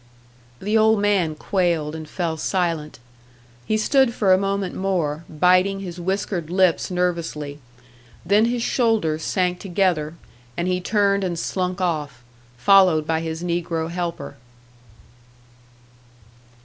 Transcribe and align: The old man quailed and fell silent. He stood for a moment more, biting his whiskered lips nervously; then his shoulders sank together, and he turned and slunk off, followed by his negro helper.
The 0.59 0.75
old 0.79 0.99
man 0.99 1.35
quailed 1.35 1.93
and 1.95 2.09
fell 2.09 2.35
silent. 2.35 2.97
He 3.67 3.77
stood 3.77 4.15
for 4.15 4.33
a 4.33 4.37
moment 4.39 4.73
more, 4.73 5.25
biting 5.29 5.81
his 5.81 5.99
whiskered 5.99 6.49
lips 6.49 6.89
nervously; 6.89 7.59
then 8.25 8.45
his 8.45 8.63
shoulders 8.63 9.21
sank 9.21 9.59
together, 9.59 10.15
and 10.57 10.67
he 10.67 10.81
turned 10.81 11.23
and 11.23 11.37
slunk 11.37 11.81
off, 11.81 12.23
followed 12.57 13.05
by 13.05 13.21
his 13.21 13.43
negro 13.43 13.91
helper. 13.91 14.37